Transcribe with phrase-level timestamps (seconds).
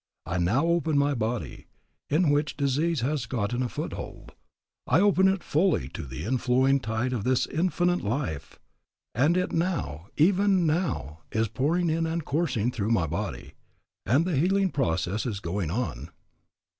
[0.25, 1.67] I now open my body,
[2.09, 4.31] in which disease has gotten a foothold,
[4.87, 8.57] I open it fully to the inflowing tide of this Infinite Life,
[9.13, 13.53] and it now, even now, is pouring in and coursing through my body,
[14.03, 16.09] and the healing process is going on.